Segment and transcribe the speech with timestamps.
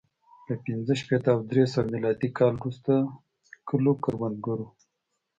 [0.47, 2.91] له پنځه شپېته او درې سوه میلادي کال وروسته
[3.69, 4.67] کلو کروندګرو